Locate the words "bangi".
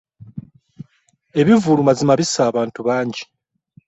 2.87-3.23